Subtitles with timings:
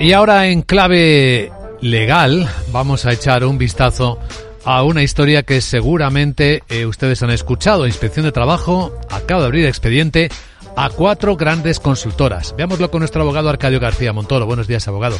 [0.00, 4.18] Y ahora en clave legal vamos a echar un vistazo
[4.64, 7.86] a una historia que seguramente eh, ustedes han escuchado.
[7.86, 10.30] Inspección de Trabajo acaba de abrir expediente
[10.76, 12.54] a cuatro grandes consultoras.
[12.56, 14.46] Veámoslo con nuestro abogado Arcadio García Montoro.
[14.46, 15.18] Buenos días, abogado.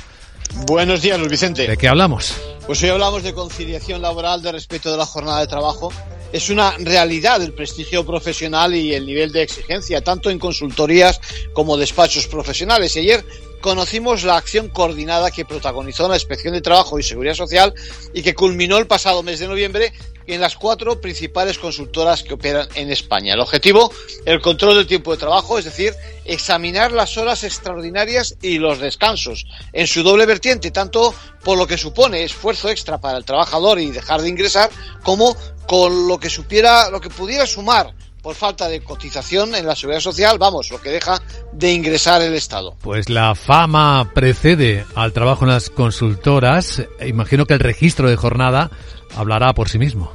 [0.66, 1.66] Buenos días, Luis Vicente.
[1.66, 2.34] ¿De qué hablamos?
[2.66, 5.92] Pues hoy hablamos de conciliación laboral, de respeto de la jornada de trabajo.
[6.32, 11.20] Es una realidad el prestigio profesional y el nivel de exigencia, tanto en consultorías
[11.52, 12.96] como despachos profesionales.
[12.96, 13.24] Y ayer
[13.60, 17.74] conocimos la acción coordinada que protagonizó la Inspección de Trabajo y Seguridad Social
[18.14, 19.92] y que culminó el pasado mes de noviembre
[20.26, 23.34] en las cuatro principales consultoras que operan en España.
[23.34, 23.92] El objetivo,
[24.24, 29.46] el control del tiempo de trabajo, es decir, examinar las horas extraordinarias y los descansos
[29.72, 33.90] en su doble vertiente, tanto por lo que supone esfuerzo extra para el trabajador y
[33.90, 34.70] dejar de ingresar,
[35.02, 39.74] como con lo que supiera, lo que pudiera sumar por falta de cotización en la
[39.74, 41.20] seguridad social, vamos, lo que deja
[41.52, 42.76] de ingresar el Estado.
[42.80, 46.82] Pues la fama precede al trabajo en las consultoras.
[47.04, 48.70] Imagino que el registro de jornada
[49.16, 50.12] hablará por sí mismo.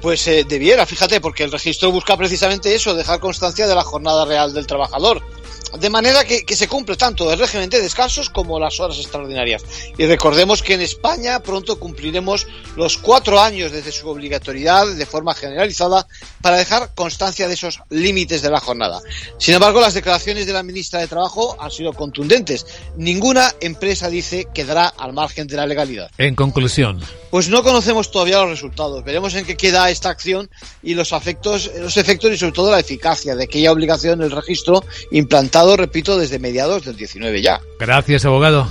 [0.00, 4.24] Pues eh, debiera, fíjate, porque el registro busca precisamente eso, dejar constancia de la jornada
[4.24, 5.22] real del trabajador
[5.78, 9.62] de manera que, se cumple tanto el régimen de descansos como las horas extraordinarias.
[9.98, 15.34] Y recordemos que en España pronto cumpliremos los cuatro años desde su obligatoriedad de forma
[15.34, 16.06] generalizada
[16.40, 19.00] para dejar constancia de esos límites de la jornada.
[19.38, 22.66] Sin embargo, las declaraciones de la ministra de Trabajo han sido contundentes.
[22.96, 26.10] Ninguna empresa dice quedará al margen de la legalidad.
[26.18, 27.02] En conclusión.
[27.30, 29.04] Pues no conocemos todavía los resultados.
[29.04, 30.48] Veremos en qué queda esta acción
[30.82, 34.84] y los efectos, los efectos y sobre todo la eficacia de aquella obligación del registro
[35.56, 37.60] implantado, repito, desde mediados del 19 ya.
[37.78, 38.70] Gracias, abogado.